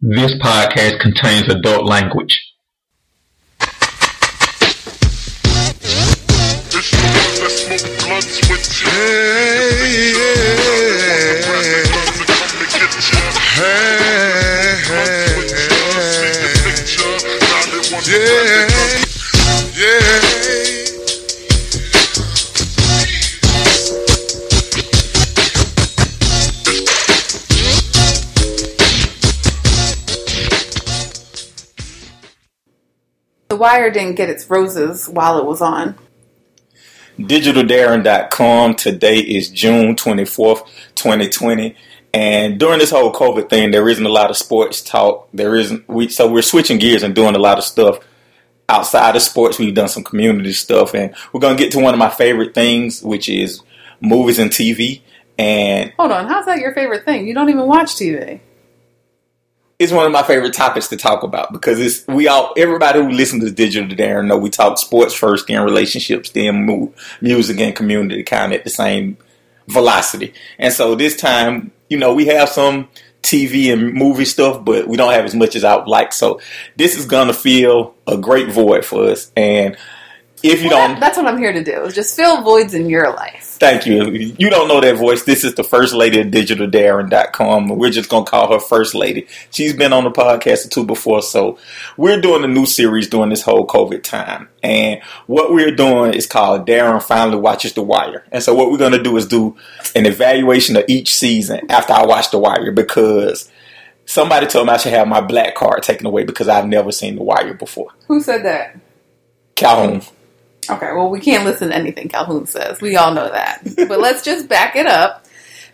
[0.00, 2.40] This podcast contains adult language.
[6.70, 6.92] It's
[8.78, 10.47] the
[33.58, 35.96] Wire didn't get its roses while it was on.
[37.18, 38.74] digitaldarren.com.
[38.76, 41.76] Today is June 24th, 2020.
[42.14, 45.28] And during this whole COVID thing, there isn't a lot of sports talk.
[45.34, 47.98] There isn't we so we're switching gears and doing a lot of stuff
[48.68, 49.58] outside of sports.
[49.58, 53.02] We've done some community stuff and we're gonna get to one of my favorite things,
[53.02, 53.62] which is
[54.00, 55.02] movies and TV.
[55.38, 57.26] And Hold on, how's that your favorite thing?
[57.28, 58.40] You don't even watch TV.
[59.78, 63.10] It's one of my favorite topics to talk about because it's we all everybody who
[63.10, 67.76] listens to Digital Darren know we talk sports first, then relationships, then mu- music and
[67.76, 69.16] community kind of at the same
[69.68, 70.34] velocity.
[70.58, 72.88] And so this time, you know, we have some
[73.22, 76.12] TV and movie stuff, but we don't have as much as I would like.
[76.12, 76.40] So
[76.76, 79.30] this is gonna feel a great void for us.
[79.36, 79.76] And
[80.42, 81.82] if you Well, don't that- that's what I'm here to do.
[81.84, 83.56] Is just fill voids in your life.
[83.60, 84.04] Thank you.
[84.38, 85.24] You don't know that voice.
[85.24, 87.68] This is the first lady of digitaldarren.com.
[87.70, 89.26] We're just going to call her first lady.
[89.50, 91.22] She's been on the podcast or two before.
[91.22, 91.58] So
[91.96, 94.48] we're doing a new series during this whole COVID time.
[94.62, 98.24] And what we're doing is called Darren Finally Watches The Wire.
[98.30, 99.56] And so what we're going to do is do
[99.96, 103.50] an evaluation of each season after I watch The Wire because
[104.06, 107.16] somebody told me I should have my black card taken away because I've never seen
[107.16, 107.88] The Wire before.
[108.06, 108.76] Who said that?
[109.56, 110.02] Calhoun.
[110.70, 112.80] Okay, well, we can't listen to anything Calhoun says.
[112.80, 113.62] We all know that.
[113.88, 115.26] but let's just back it up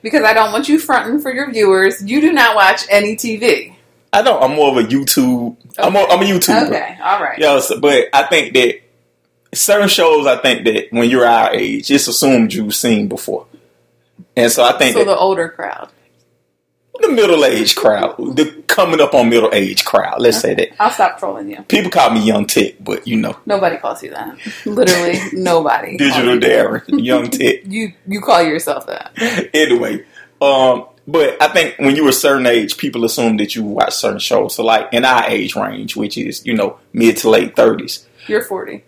[0.02, 2.02] because I don't want you fronting for your viewers.
[2.02, 3.74] You do not watch any TV.
[4.12, 4.42] I don't.
[4.42, 5.56] I'm more of a YouTube.
[5.76, 6.68] I'm, a, I'm a YouTuber.
[6.68, 7.38] Okay, all right.
[7.38, 8.80] Yes, but I think that
[9.52, 13.46] certain shows, I think that when you're our age, it's assumed you've seen before.
[14.36, 15.90] And so I think So the older crowd.
[17.00, 20.68] the middle age crowd, the coming up on middle age crowd, let's say that.
[20.80, 21.62] I'll stop trolling you.
[21.62, 24.36] People call me Young Tick, but you know, Nobody calls you that.
[24.66, 25.96] Literally nobody.
[25.98, 26.36] Digital.
[26.38, 27.62] Darren, Young Tick.
[27.66, 29.12] You you call yourself that.
[29.54, 30.04] anyway,
[30.42, 33.94] um, but I think when you were a certain age, people assume that you watch
[33.94, 34.56] certain shows.
[34.56, 38.42] So, like in our age range, which is you know mid to late thirties, You're
[38.42, 38.82] 40.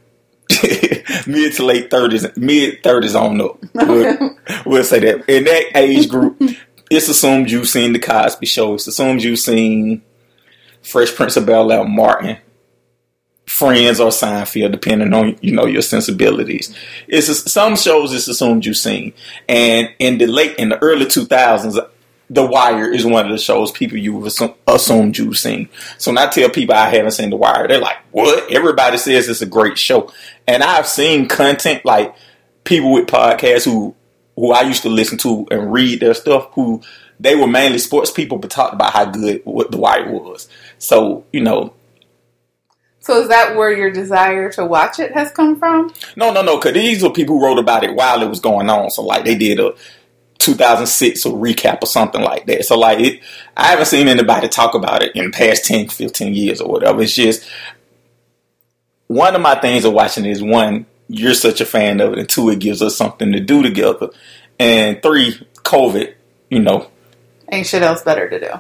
[1.27, 3.59] mid to late thirties, mid thirties on up.
[3.75, 6.41] We'll, we'll say that in that age group,
[6.91, 8.75] it's assumed you've seen the Cosby Show.
[8.75, 10.03] It's assumed you've seen
[10.83, 12.39] Fresh Prince of Bel Air, Martin,
[13.47, 16.75] Friends, or Seinfeld, depending on you know your sensibilities.
[17.09, 19.15] It's some shows it's assumed you've seen,
[19.49, 21.79] and in the late in the early two thousands.
[22.29, 25.69] The Wire is one of the shows people you assume, assumed you've seen.
[25.97, 29.29] So when I tell people I haven't seen The Wire, they're like, "What?" Everybody says
[29.29, 30.13] it's a great show,
[30.45, 32.17] and I've seen content like
[32.65, 33.95] people with podcasts who
[34.37, 36.83] who I used to listen to and read their stuff who
[37.19, 40.49] they were mainly sports people but talked about how good what the wire was.
[40.79, 41.73] So, you know,
[43.01, 45.93] So is that where your desire to watch it has come from?
[46.17, 48.69] no no no, cause these were people who wrote about it while it was going
[48.69, 48.91] on.
[48.91, 49.75] So like they did a
[50.39, 52.67] 2006 or recap or something like that.
[52.67, 53.23] So like it
[53.57, 57.01] I haven't seen anybody talk about it in the past 10, 15 years or whatever.
[57.03, 57.49] It's just
[59.07, 62.29] one of my things of watching is one, you're such a fan of it, and
[62.29, 64.11] two, it gives us something to do together.
[64.59, 66.15] And three, COVID,
[66.51, 66.91] you know,
[67.51, 68.51] Ain't shit else better to do.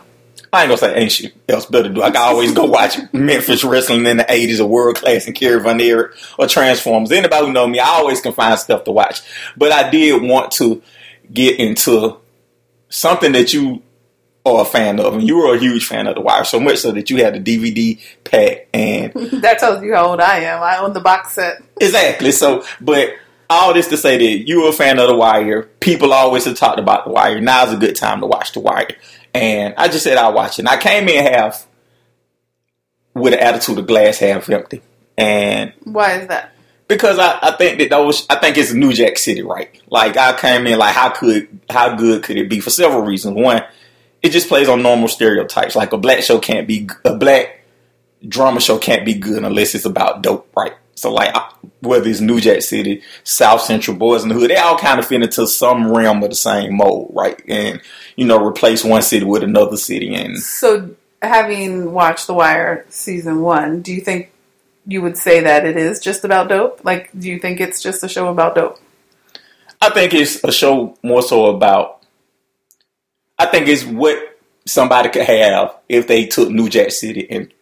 [0.52, 2.02] I ain't gonna say ain't shit else better to do.
[2.02, 5.60] I can always go watch Memphis wrestling in the eighties or World Class and Kerry
[5.60, 7.10] Von Erich or Transformers.
[7.10, 9.22] Anybody who know me, I always can find stuff to watch.
[9.56, 10.82] But I did want to
[11.32, 12.18] get into
[12.88, 13.82] something that you
[14.46, 16.78] are a fan of, and you were a huge fan of The Wire, so much
[16.78, 19.12] so that you had the DVD pack and
[19.42, 20.62] That tells you how old I am.
[20.62, 21.62] I own the box set.
[21.80, 22.30] Exactly.
[22.32, 23.10] So, but
[23.50, 25.64] all this to say that you were a fan of The Wire.
[25.80, 27.40] People always have talked about The Wire.
[27.40, 28.96] Now's a good time to watch The Wire.
[29.34, 30.60] And I just said I'll watch it.
[30.60, 31.66] And I came in half
[33.14, 34.82] with an attitude of glass half empty.
[35.19, 36.52] And Why is that?
[36.88, 39.81] because I, I think that those I think it's New Jack City, right?
[39.90, 43.37] Like I came in like how could how good could it be for several reasons.
[43.37, 43.62] One,
[44.26, 45.76] it just plays on normal stereotypes.
[45.76, 47.61] Like a black show can't be a black
[48.26, 50.75] drama show can't be good unless it's about dope, right?
[50.96, 51.34] So like
[51.81, 55.06] whether it's New Jack City, South Central, Boyz n the Hood, they all kind of
[55.06, 57.40] fit into some realm of the same mold, right?
[57.49, 57.81] And
[58.17, 60.90] you know replace one city with another city, and So,
[61.23, 64.32] having watched The Wire season one, do you think
[64.87, 66.84] you would say that it is just about dope?
[66.84, 68.81] Like, do you think it's just a show about dope?
[69.81, 71.95] I think it's a show more so about.
[73.38, 77.53] I think it's what somebody could have if they took New Jack City and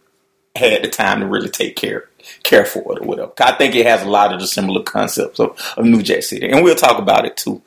[0.57, 2.09] had the time to really take care
[2.43, 3.33] care for it or whatever.
[3.39, 6.49] I think it has a lot of the similar concepts of, of New Jack City,
[6.49, 7.61] and we'll talk about it too.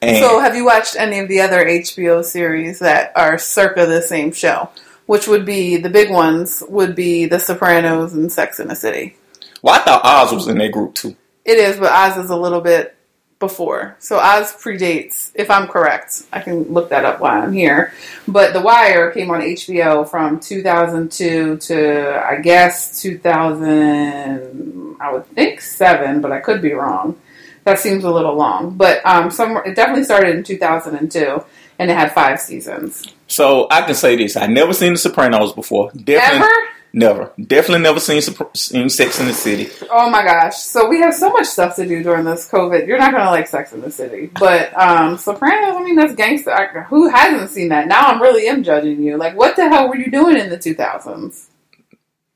[0.00, 4.00] And So, have you watched any of the other HBO series that are circa the
[4.00, 4.70] same show?
[5.06, 9.16] Which would be the big ones would be The Sopranos and Sex in the City.
[9.60, 11.16] well, I thought Oz was in that group too.
[11.44, 12.96] It is, but Oz is a little bit
[13.40, 13.96] before.
[13.98, 16.22] So Oz predates, if I'm correct.
[16.32, 17.92] I can look that up while I'm here.
[18.28, 25.60] But The Wire came on HBO from 2002 to, I guess, 2000, I would think
[25.60, 27.18] seven, but I could be wrong.
[27.64, 28.76] That seems a little long.
[28.76, 31.44] But um, somewhere, it definitely started in 2002,
[31.78, 33.02] and it had five seasons.
[33.26, 35.90] So I can say this: I never seen The Sopranos before.
[35.92, 36.68] Definitely, Ever?
[36.92, 38.20] Never, definitely never seen
[38.54, 39.68] seen Sex in the City.
[39.90, 40.56] Oh my gosh.
[40.56, 42.86] So we have so much stuff to do during this COVID.
[42.86, 44.30] You're not going to like Sex in the City.
[44.38, 46.52] But um, Sopranos, I mean, that's gangster.
[46.52, 47.86] I- Who hasn't seen that?
[47.88, 49.16] Now I'm really am judging you.
[49.16, 51.46] Like, what the hell were you doing in the 2000s?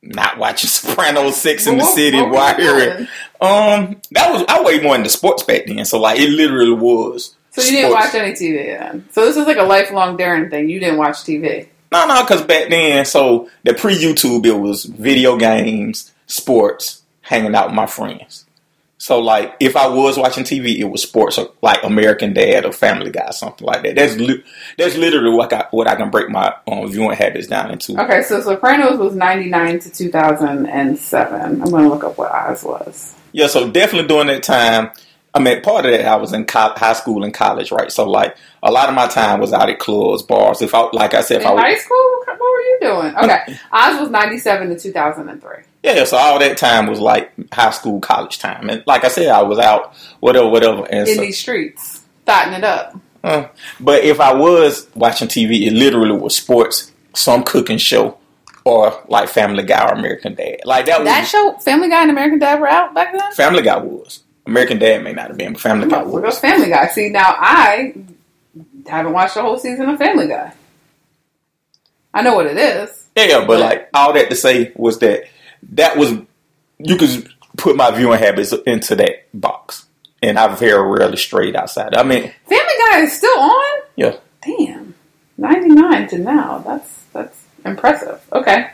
[0.02, 3.08] Not watching Sopranos, Sex in Well, the what- City, you Wire.
[3.40, 5.84] Um, that was I way more into sports back then.
[5.84, 7.36] So like, it literally was.
[7.50, 9.08] So you didn't watch any TV then?
[9.12, 10.68] So this is like a lifelong Darren thing.
[10.68, 11.68] You didn't watch TV.
[11.94, 17.54] No, no, because back then, so the pre YouTube, it was video games, sports, hanging
[17.54, 18.46] out with my friends.
[18.98, 22.72] So like, if I was watching TV, it was sports, or like American Dad or
[22.72, 23.94] Family Guy, something like that.
[23.94, 24.42] That's li-
[24.76, 28.00] that's literally what I what I can break my um, viewing habits down into.
[28.02, 31.40] Okay, so Sopranos was 99 to 2007.
[31.40, 33.14] I'm going to look up what Oz was.
[33.30, 34.90] Yeah, so definitely during that time,
[35.36, 37.90] I mean, part of that I was in co- high school and college, right?
[37.90, 40.62] So like, a lot of my time was out at clubs, bars.
[40.62, 42.20] If I, like I said, if In I was, high school?
[42.26, 43.14] What were you doing?
[43.24, 43.58] Okay.
[43.72, 45.56] Oz was 97 to 2003.
[45.82, 49.28] Yeah, so all that time was like high school, college time, and like I said,
[49.28, 50.84] I was out, whatever, whatever.
[50.90, 52.02] And In so, these streets.
[52.26, 52.98] Thotting it up.
[53.22, 53.48] uh,
[53.80, 58.16] but if I was watching TV, it literally was sports, some cooking show,
[58.64, 60.60] or like Family Guy or American Dad.
[60.64, 63.32] Like that was That show, Family Guy and American Dad were out back then?
[63.32, 64.20] Family Guy was.
[64.46, 66.38] American Dad may not have been, but Family Guy was.
[66.38, 66.86] Family Guy.
[66.88, 67.94] See, now I
[68.86, 70.52] haven't watched the whole season of Family Guy.
[72.12, 73.06] I know what it is.
[73.16, 75.24] Yeah, yeah, but like all that to say was that
[75.72, 76.12] that was
[76.78, 79.86] you could put my viewing habits into that box,
[80.22, 81.94] and I very rarely strayed outside.
[81.94, 83.80] I mean, Family Guy is still on?
[83.96, 84.16] yeah.
[84.46, 84.94] Damn.
[85.38, 86.58] 99 to now.
[86.58, 88.20] That's that's impressive.
[88.32, 88.68] Okay.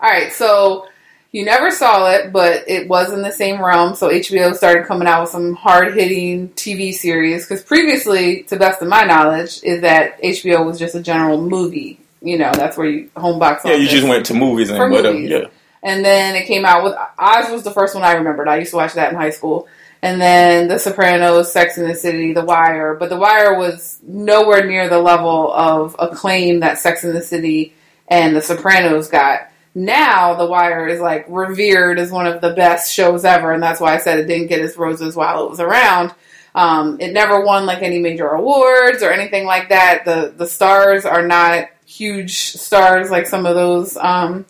[0.00, 0.88] All right, so
[1.32, 3.94] you never saw it, but it was in the same realm.
[3.94, 8.82] So HBO started coming out with some hard hitting TV series because previously, to best
[8.82, 11.98] of my knowledge, is that HBO was just a general movie.
[12.20, 13.64] You know, that's where you home box.
[13.64, 15.18] Yeah, you just went to movies and whatever.
[15.18, 15.46] Yeah.
[15.82, 18.46] And then it came out with Oz was the first one I remembered.
[18.46, 19.66] I used to watch that in high school.
[20.02, 22.94] And then The Sopranos, Sex and the City, The Wire.
[22.94, 27.74] But The Wire was nowhere near the level of acclaim that Sex and the City
[28.06, 29.48] and The Sopranos got.
[29.74, 33.80] Now The Wire is like revered as one of the best shows ever, and that's
[33.80, 36.14] why I said it didn't get its roses while it was around.
[36.54, 40.04] Um, it never won like any major awards or anything like that.
[40.04, 44.44] The the stars are not huge stars like some of those um,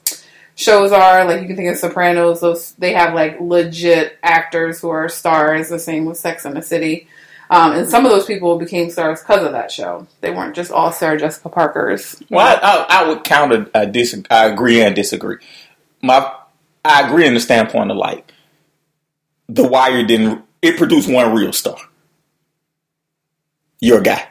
[0.57, 1.25] shows are.
[1.25, 5.69] Like you can think of Sopranos; those they have like legit actors who are stars.
[5.69, 7.07] The same with Sex and the City.
[7.51, 10.07] Um, and some of those people became stars because of that show.
[10.23, 12.23] They weren't just all Sarah Jessica Parkers.
[12.31, 13.69] Well, I, I, I would counter.
[13.75, 15.37] I, dis- I agree and disagree.
[16.01, 16.33] My,
[16.85, 18.33] I agree in the standpoint of like,
[19.49, 20.45] The Wire didn't.
[20.63, 21.77] It produced one real star.
[23.81, 24.29] Your guy.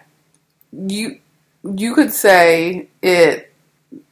[0.72, 1.20] you
[1.64, 3.54] you could say it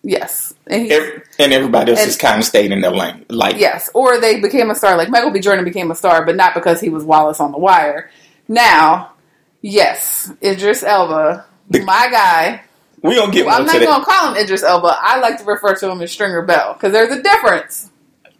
[0.03, 3.25] yes and Every, and everybody else And- just kind of stayed in their lane.
[3.29, 6.35] Like, yes or they became a star like michael b jordan became a star but
[6.35, 8.11] not because he was wallace on the wire
[8.49, 9.13] now
[9.61, 12.61] yes idris elba The- my guy
[13.01, 15.45] we don't get well, i'm not going to call him idris elba i like to
[15.45, 17.89] refer to him as stringer bell because there's a difference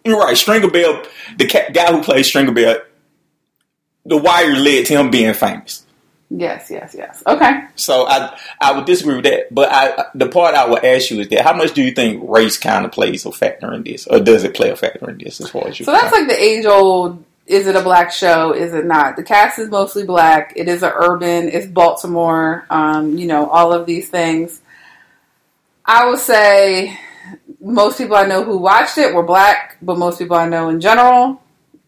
[0.04, 0.36] You're right.
[0.36, 1.04] Stringer Bell,
[1.38, 2.80] the ca- guy who plays Stringer Bell,
[4.06, 5.86] The Wire led to him being famous.
[6.32, 9.54] yes yes yes okay So I I would disagree with that.
[9.54, 12.24] But I the part I would ask you is that how much do you think
[12.28, 15.18] race kind of plays a factor in this, or does it play a factor in
[15.18, 15.86] this as far as you?
[15.86, 18.54] so that's like the age old is it a black show?
[18.54, 19.16] Is it not?
[19.16, 20.54] The cast is mostly black.
[20.56, 21.50] It is a urban.
[21.50, 24.62] It's baltimore um, you know all of these things.
[25.84, 26.98] I would say
[27.62, 30.80] most people i know who watched it were black but most people i know in
[30.80, 31.42] general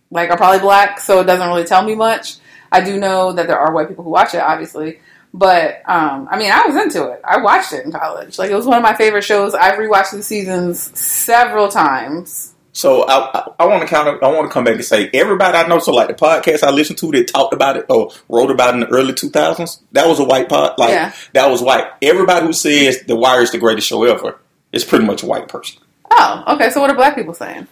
[0.10, 2.38] like are probably black so it doesn't really tell me much.
[2.74, 5.00] I do know that there are white people who watch it obviously
[5.34, 7.22] but um, i mean i was into it.
[7.24, 8.38] I watched it in college.
[8.38, 9.54] Like it was one of my favorite shows.
[9.54, 14.28] I've rewatched the seasons several times So I, I, I want to kind of I
[14.32, 15.80] want to come back and say everybody I know.
[15.80, 18.74] So like the podcast I listened to that talked about it or wrote about it
[18.76, 19.82] in the early two thousands.
[19.92, 20.76] That was a white pod.
[20.78, 21.14] Like Yeah.
[21.34, 21.86] that was white.
[22.02, 24.40] Everybody who says The Wire is the greatest show ever
[24.72, 25.82] is pretty much a white person.
[26.12, 26.70] Oh, okay.
[26.70, 27.68] So what are black people saying?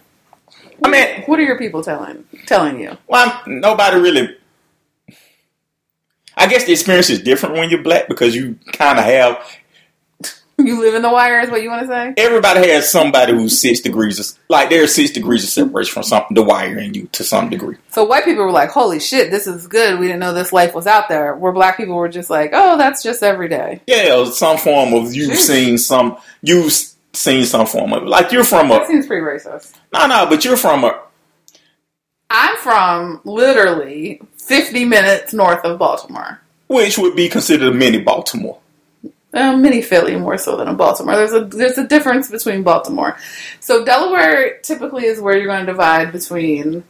[0.84, 2.98] I mean, What are your people telling telling you?
[3.08, 4.36] well, I'm- nobody really.
[6.38, 9.46] I guess the experience is different when you're black because you kind of have
[10.66, 12.14] You live in the wire is what you want to say?
[12.18, 16.36] everybody has somebody who's six degrees of, like there's six degrees of separation from something
[16.36, 17.78] the wire in you to some degree.
[17.92, 20.00] So white people were like, "Holy shit, this is good.
[20.00, 22.78] We didn't know this life was out there." Where black people were just like, "Oh,
[22.78, 26.74] that's just every day." Yeah, some form of you've seen some you've
[27.14, 29.74] seen some form of like you're from That a seems pretty racist.
[29.94, 31.00] no no, but you're from a
[32.30, 36.42] I'm from literally 50 minutes north of Baltimore.
[36.68, 38.60] which would be considered a mini Baltimore.
[39.32, 41.16] Uh, mini Philly more so than a Baltimore.
[41.16, 43.16] There's a there's a difference between Baltimore.
[43.60, 46.84] So Delaware typically is where you're going to divide between.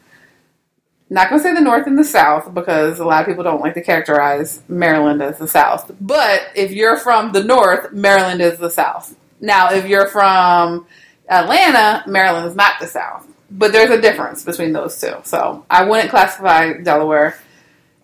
[1.12, 3.62] Not going to say the North and the South because a lot of people don't
[3.62, 5.91] like to characterize Maryland as the South.
[6.00, 9.15] But if you're from the North, Maryland is the South.
[9.41, 10.86] Now, if you're from
[11.27, 13.25] Atlanta, Maryland is not the South.
[13.51, 15.15] But there's a difference between those two.
[15.24, 17.39] So I wouldn't classify Delaware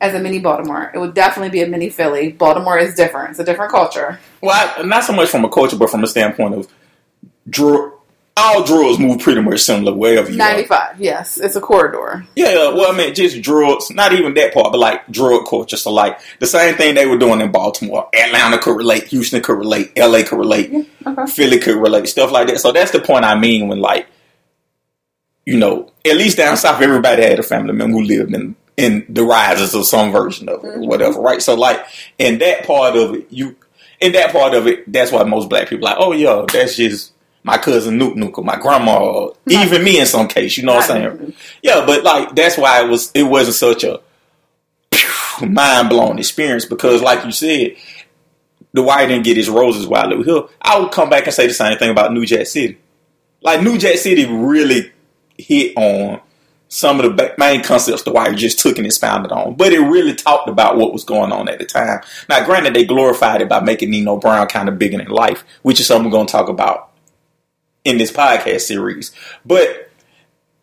[0.06, 0.92] as a mini Baltimore.
[0.94, 2.32] It would definitely be a mini Philly.
[2.32, 3.32] Baltimore is different.
[3.32, 4.20] It's a different culture.
[4.42, 6.68] Well, I, not so much from a culture, but from a standpoint of
[7.50, 7.92] dr-
[8.38, 10.50] all drugs move pretty much similar wherever you are.
[10.50, 11.38] 95, yes.
[11.38, 12.28] It's a corridor.
[12.36, 15.78] Yeah, well, I mean, just drugs, not even that part, but like drug culture.
[15.78, 18.10] So, like, the same thing they were doing in Baltimore.
[18.14, 20.70] Atlanta could relate, Houston could relate, LA could relate,
[21.08, 21.32] Okay.
[21.32, 22.60] Philly could relate, stuff like that.
[22.60, 24.08] So, that's the point I mean when, like,
[25.46, 29.06] you know, at least down south, everybody had a family member who lived in in
[29.10, 30.88] the rises or some version of it or mm-hmm.
[30.88, 31.42] whatever, right?
[31.42, 31.86] So, like,
[32.18, 33.56] in that part of it, you,
[34.00, 37.14] in that part of it, that's why most black people like, oh, yeah, that's just
[37.44, 40.74] my cousin Nuke Nuke or my grandma, or even me in some case, you know
[40.74, 41.34] what I'm saying?
[41.62, 44.02] Yeah, but like that's why it was it wasn't such a
[45.46, 47.76] mind blowing experience because, like you said,
[48.74, 50.44] the wire didn't get his roses while it was here.
[50.60, 52.80] I would come back and say the same thing about New Jack City.
[53.42, 54.92] Like New Jack City really
[55.38, 56.22] hit on
[56.76, 60.14] some of the main concepts the wire just took and expounded on, but it really
[60.14, 62.02] talked about what was going on at the time.
[62.28, 65.80] Now, granted, they glorified it by making Nino Brown kind of bigger than life, which
[65.80, 66.92] is something we're going to talk about
[67.86, 69.14] in this podcast series.
[69.46, 69.90] But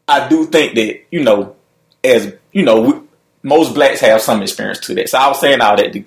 [0.06, 1.56] I do think that you know,
[2.04, 3.00] as you know, we,
[3.42, 5.08] most blacks have some experience to that.
[5.08, 6.04] So I was saying all that to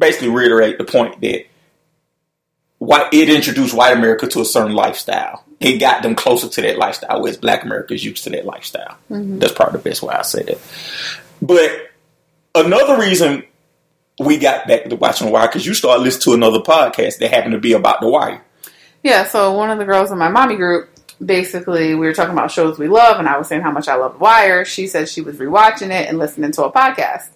[0.00, 1.46] basically reiterate the point that
[2.84, 5.44] white it introduced white America to a certain lifestyle.
[5.60, 8.96] It got them closer to that lifestyle, whereas Black America is used to that lifestyle.
[9.10, 9.38] Mm-hmm.
[9.38, 10.58] That's probably the best way I say that.
[11.40, 11.90] But
[12.54, 13.44] another reason
[14.20, 17.30] we got back to watching The Wire because you started listening to another podcast that
[17.30, 18.42] happened to be about The Wire.
[19.02, 20.90] Yeah, so one of the girls in my mommy group,
[21.24, 23.96] basically, we were talking about shows we love, and I was saying how much I
[23.96, 24.64] love The Wire.
[24.64, 27.28] She said she was rewatching it and listening to a podcast.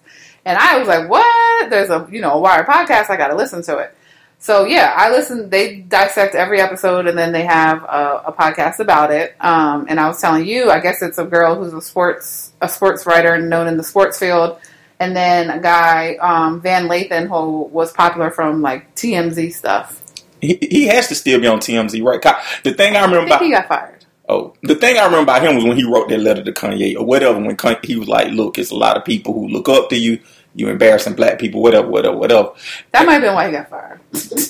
[0.45, 1.69] And I was like, what?
[1.69, 3.09] There's a, you know, a Wire podcast.
[3.09, 3.95] I got to listen to it.
[4.41, 5.49] So yeah, I listen.
[5.49, 9.35] They dissect every episode, and then they have a, a podcast about it.
[9.41, 12.69] Um, and I was telling you, I guess it's a girl who's a sports a
[12.69, 14.57] sports writer known in the sports field,
[14.99, 20.01] and then a guy um, Van Lathan who was popular from like TMZ stuff.
[20.39, 22.21] He, he has to still be on TMZ, right?
[22.63, 24.05] The thing I remember I about he got fired.
[24.29, 26.95] oh, the thing I remember about him was when he wrote that letter to Kanye
[26.95, 27.37] or whatever.
[27.39, 29.97] When Kanye, he was like, "Look, it's a lot of people who look up to
[29.97, 30.19] you.
[30.55, 32.51] You embarrassing black people, whatever, whatever, whatever."
[32.91, 33.88] That might have been why he got fired.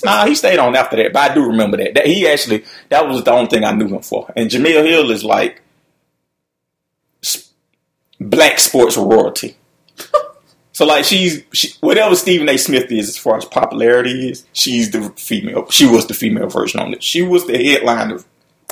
[0.04, 1.94] Nah, he stayed on after that, but I do remember that.
[1.94, 4.32] That he actually that was the only thing I knew him for.
[4.36, 5.62] And Jemele Hill is like
[8.20, 9.58] black sports royalty.
[10.72, 12.58] so like she's she, whatever Stephen A.
[12.58, 15.70] Smith is as far as popularity is, she's the female.
[15.70, 17.04] She was the female version on it.
[17.04, 18.26] She was the headline of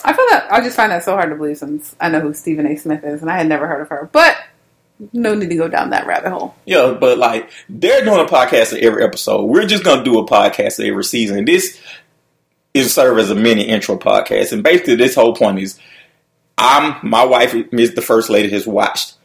[0.04, 2.34] I feel that I just find that so hard to believe since I know who
[2.34, 2.76] Stephen A.
[2.78, 4.10] Smith is, and I had never heard of her.
[4.12, 4.38] But
[5.14, 6.56] no need to go down that rabbit hole.
[6.66, 9.46] Yeah, but like they're doing a podcast of every episode.
[9.46, 11.46] We're just gonna do a podcast every season.
[11.46, 11.80] This
[12.74, 15.80] is serve as a mini intro podcast, and basically this whole point is,
[16.58, 19.16] I'm my wife is the first lady has watched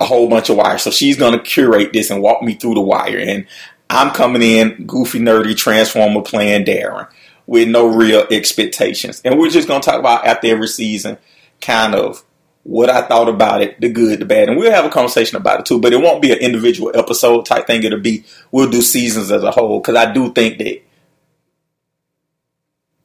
[0.00, 2.80] a whole bunch of Wire, so she's gonna curate this and walk me through the
[2.80, 3.46] Wire, and
[3.90, 7.08] I'm coming in goofy, nerdy, transformer playing Darren
[7.46, 11.16] with no real expectations, and we're just gonna talk about after every season,
[11.62, 12.22] kind of
[12.68, 15.60] what I thought about it, the good, the bad, and we'll have a conversation about
[15.60, 15.80] it too.
[15.80, 17.82] But it won't be an individual episode type thing.
[17.82, 20.82] It'll be we'll do seasons as a whole because I do think that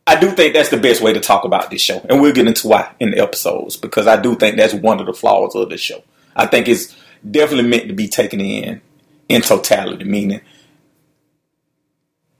[0.06, 2.46] I do think that's the best way to talk about this show, and we'll get
[2.46, 5.70] into why in the episodes because I do think that's one of the flaws of
[5.70, 6.04] the show.
[6.36, 6.94] I think it's
[7.30, 8.82] definitely meant to be taken in
[9.30, 10.42] in totality, meaning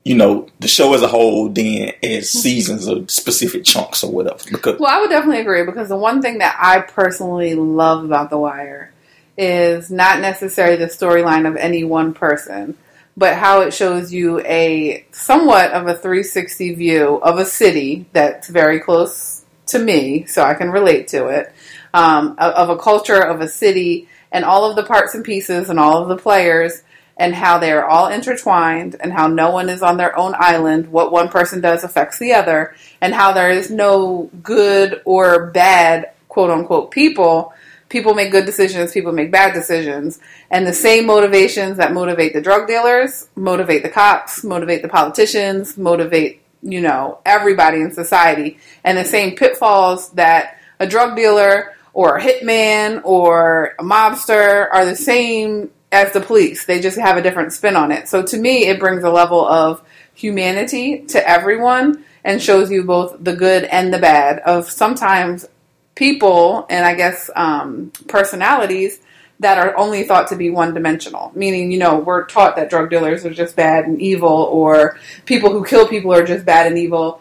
[0.04, 4.38] you know, the show as a whole, then as seasons of specific chunks or whatever.
[4.50, 8.28] Because Well, I would definitely agree because the one thing that I personally love about
[8.28, 8.92] The Wire
[9.38, 12.76] is not necessarily the storyline of any one person,
[13.16, 18.48] but how it shows you a somewhat of a 360 view of a city that's
[18.48, 21.50] very close to me, so I can relate to it,
[21.94, 25.80] um, of a culture of a city and all of the parts and pieces and
[25.80, 26.82] all of the players
[27.16, 30.88] and how they are all intertwined and how no one is on their own island.
[30.88, 36.10] What one person does affects the other, and how there is no good or bad
[36.28, 37.52] quote unquote people.
[37.88, 40.18] People make good decisions, people make bad decisions,
[40.50, 45.78] and the same motivations that motivate the drug dealers motivate the cops, motivate the politicians,
[45.78, 52.16] motivate, you know, everybody in society, and the same pitfalls that a drug dealer or
[52.16, 56.66] a hitman or a mobster are the same as the police.
[56.66, 58.08] They just have a different spin on it.
[58.08, 59.82] So to me, it brings a level of
[60.14, 65.46] humanity to everyone and shows you both the good and the bad of sometimes
[65.94, 69.00] people and I guess um, personalities
[69.40, 71.32] that are only thought to be one dimensional.
[71.34, 75.50] Meaning, you know, we're taught that drug dealers are just bad and evil, or people
[75.50, 77.20] who kill people are just bad and evil.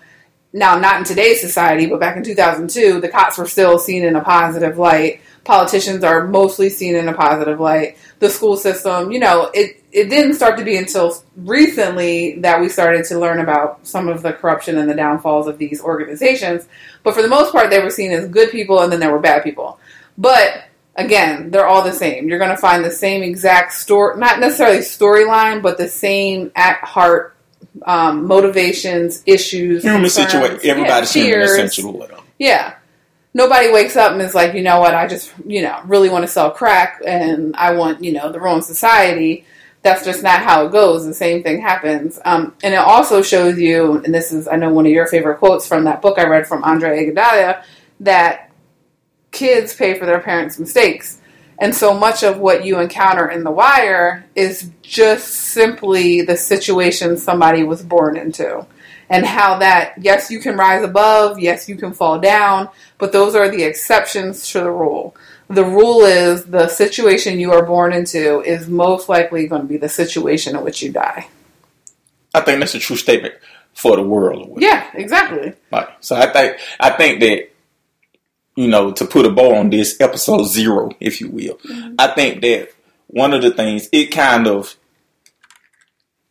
[0.53, 4.15] Now, not in today's society, but back in 2002, the cops were still seen in
[4.15, 5.21] a positive light.
[5.43, 7.97] Politicians are mostly seen in a positive light.
[8.19, 12.69] The school system, you know, it, it didn't start to be until recently that we
[12.69, 16.67] started to learn about some of the corruption and the downfalls of these organizations.
[17.03, 19.19] But for the most part, they were seen as good people and then there were
[19.19, 19.79] bad people.
[20.17, 20.63] But
[20.95, 22.29] again, they're all the same.
[22.29, 26.77] You're going to find the same exact story, not necessarily storyline, but the same at
[26.79, 27.35] heart
[27.85, 31.51] um, motivations, issues, human situation, everybody's Yeah, human fears.
[31.51, 32.07] essential.
[32.39, 32.75] Yeah.
[33.33, 36.23] Nobody wakes up and is like, you know what, I just, you know, really want
[36.23, 39.45] to sell crack and I want, you know, the wrong society.
[39.81, 41.05] That's just not how it goes.
[41.05, 42.19] The same thing happens.
[42.23, 45.39] Um, and it also shows you, and this is, I know, one of your favorite
[45.39, 47.63] quotes from that book I read from Andre Iguodala,
[48.01, 48.51] that
[49.31, 51.19] kids pay for their parents' mistakes.
[51.59, 57.17] And so much of what you encounter in The Wire is just simply the situation
[57.17, 58.65] somebody was born into.
[59.13, 63.35] And how that, yes, you can rise above, yes, you can fall down, but those
[63.35, 65.15] are the exceptions to the rule.
[65.49, 69.77] The rule is the situation you are born into is most likely going to be
[69.77, 71.27] the situation in which you die.
[72.33, 73.35] I think that's a true statement
[73.73, 74.57] for the world.
[74.57, 75.53] Yeah, exactly.
[75.71, 75.89] Right.
[75.99, 77.51] So I think I think that
[78.55, 81.95] you know to put a bow on this episode zero, if you will, mm-hmm.
[81.99, 82.69] I think that
[83.07, 84.75] one of the things it kind of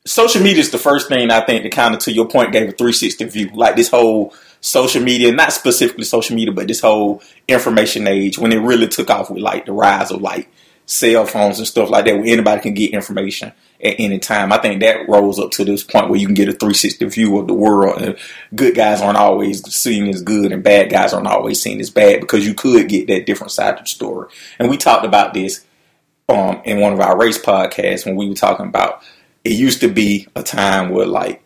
[0.05, 2.69] social media is the first thing I think that kind of to your point gave
[2.69, 3.51] a 360 view.
[3.55, 8.53] Like this whole social media, not specifically social media, but this whole information age when
[8.53, 10.49] it really took off with like the rise of like
[10.87, 14.53] cell phones and stuff like that, where anybody can get information at any time.
[14.53, 17.39] I think that rolls up to this point where you can get a 360 view
[17.39, 18.19] of the world, and
[18.55, 22.21] good guys aren't always seen as good, and bad guys aren't always seen as bad
[22.21, 24.29] because you could get that different side of the story.
[24.59, 25.65] And we talked about this
[26.29, 29.03] um, in one of our race podcasts when we were talking about
[29.45, 31.43] it used to be a time where like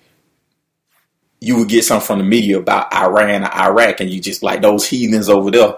[1.40, 4.62] you would get something from the media about Iran or Iraq, and you just like
[4.62, 5.76] those heathens over there,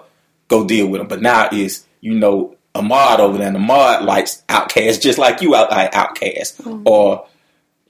[0.48, 1.08] go deal with them.
[1.08, 5.54] But now is you know Ahmad over there, and Ahmad likes OutKast just like you
[5.54, 6.82] out like OutKast, mm-hmm.
[6.86, 7.26] or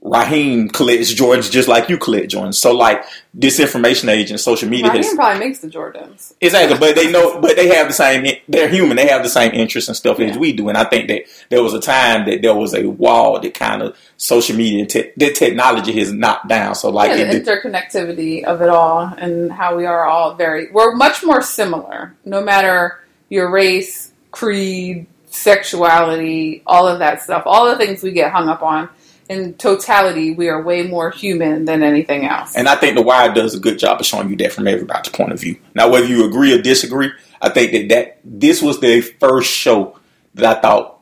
[0.00, 2.54] Raheem collects Jordans just like you collect Jordans.
[2.54, 6.34] So like this information age and social media has probably makes the Jordans.
[6.40, 8.26] Exactly, but they know, but they have the same.
[8.48, 8.96] They're human.
[8.96, 10.68] They have the same interests and stuff as we do.
[10.68, 13.82] And I think that there was a time that there was a wall that kind
[13.82, 16.74] of social media and te- that technology has knocked down.
[16.76, 20.94] So like, yeah, the interconnectivity of it all and how we are all very we're
[20.94, 27.76] much more similar no matter your race creed sexuality all of that stuff all the
[27.76, 28.88] things we get hung up on
[29.28, 33.32] in totality we are way more human than anything else and I think the Wire
[33.32, 35.58] does a good job of showing you that from everybody's point of view.
[35.74, 39.98] Now, whether you agree or disagree, I think that that this was the first show
[40.34, 41.00] that I thought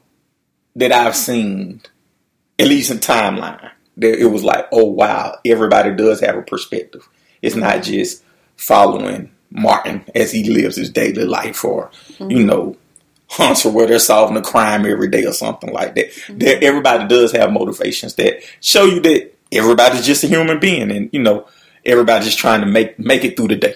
[0.76, 1.80] that I've seen,
[2.58, 7.08] at least in timeline, that it was like, oh wow, everybody does have a perspective.
[7.42, 8.22] It's not just
[8.56, 12.46] following Martin as he lives his daily life, or you mm-hmm.
[12.46, 12.76] know,
[13.28, 16.10] Hunter where they're solving a crime every day or something like that.
[16.10, 16.38] Mm-hmm.
[16.38, 21.10] There, everybody does have motivations that show you that everybody's just a human being, and
[21.12, 21.46] you know,
[21.84, 23.74] everybody's just trying to make make it through the day.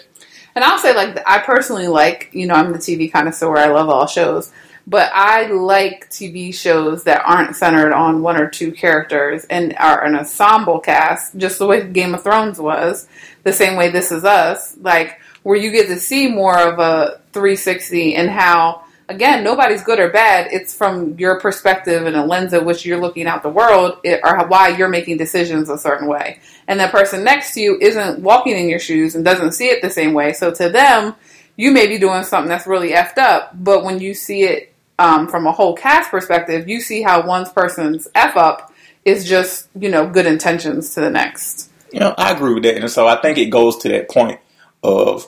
[0.54, 3.56] And I'll say, like, I personally like, you know, I'm the TV connoisseur.
[3.56, 4.52] I love all shows.
[4.86, 10.04] But I like TV shows that aren't centered on one or two characters and are
[10.04, 13.06] an ensemble cast, just the way Game of Thrones was,
[13.44, 17.20] the same way This Is Us, like, where you get to see more of a
[17.32, 20.48] 360 and how again, nobody's good or bad.
[20.52, 24.20] It's from your perspective and a lens of which you're looking out the world, it,
[24.22, 26.40] or why you're making decisions a certain way.
[26.68, 29.82] And the person next to you isn't walking in your shoes and doesn't see it
[29.82, 30.32] the same way.
[30.32, 31.16] So to them,
[31.56, 35.28] you may be doing something that's really effed up, but when you see it um,
[35.28, 38.72] from a whole cast perspective, you see how one person's f up
[39.04, 41.70] is just you know good intentions to the next.
[41.92, 44.40] You know, I agree with that, and so I think it goes to that point
[44.82, 45.26] of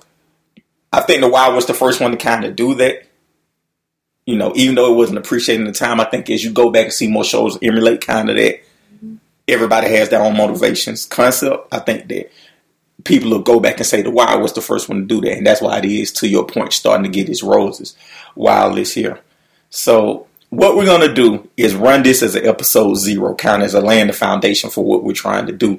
[0.93, 3.05] I think The Wire was the first one to kind of do that.
[4.33, 6.85] You know, even though it wasn't appreciated the time, I think as you go back
[6.85, 8.61] and see more shows emulate kind of that,
[9.47, 11.69] everybody has their own motivations concept.
[11.71, 12.33] I think that
[13.05, 15.37] people will go back and say The Wire was the first one to do that,
[15.37, 17.95] and that's why it is, to your point, starting to get its roses
[18.35, 19.21] while this here.
[19.69, 23.75] So what we're gonna do is run this as an episode zero, kind of as
[23.75, 25.79] a laying the foundation for what we're trying to do.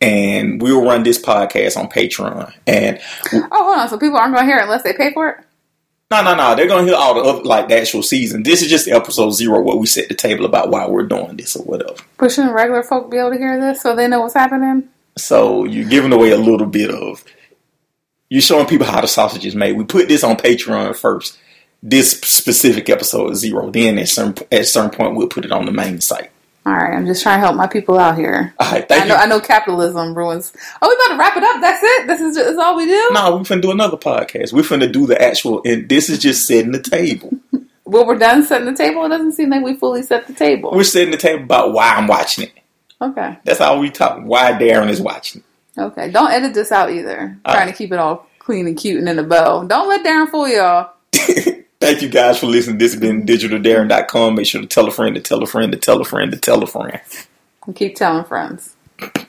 [0.00, 2.52] And we'll run this podcast on Patreon.
[2.66, 3.00] And
[3.32, 3.88] Oh, hold on.
[3.88, 5.44] So people aren't going to hear it unless they pay for it.
[6.10, 8.42] No, no, no, they're gonna hear all the other like the actual season.
[8.42, 11.54] This is just episode zero where we set the table about why we're doing this
[11.54, 11.94] or whatever.
[12.18, 14.88] But shouldn't regular folk be able to hear this so they know what's happening?
[15.16, 17.24] So you're giving away a little bit of
[18.28, 19.76] you're showing people how the sausage is made.
[19.76, 21.38] We put this on Patreon first.
[21.82, 23.70] This specific episode is zero.
[23.70, 26.30] Then at some at some point we'll put it on the main site.
[26.66, 28.52] All right, I'm just trying to help my people out here.
[28.58, 29.20] All right, I know, you.
[29.20, 30.52] I know capitalism ruins.
[30.82, 31.60] Oh, we about to wrap it up.
[31.60, 32.06] That's it.
[32.06, 33.10] This is just, this is all we do.
[33.12, 34.52] No, we're finna do another podcast.
[34.52, 37.32] We're finna do the actual, and this is just setting the table.
[37.90, 39.04] Well, we're done setting the table.
[39.04, 40.70] It doesn't seem like we fully set the table.
[40.70, 42.52] We're setting the table about why I'm watching it.
[43.02, 43.36] Okay.
[43.42, 44.22] That's all we talk.
[44.22, 45.42] Why Darren is watching.
[45.76, 46.08] Okay.
[46.08, 47.36] Don't edit this out either.
[47.44, 47.72] All Trying right.
[47.72, 49.64] to keep it all clean and cute and in a bow.
[49.64, 50.92] Don't let Darren fool y'all.
[51.80, 52.76] Thank you guys for listening.
[52.76, 53.54] This has been mm-hmm.
[53.54, 54.34] digitaldarren.com.
[54.34, 56.38] Make sure to tell a friend to tell a friend to tell a friend to
[56.38, 57.00] tell a friend.
[57.66, 58.76] And keep telling friends.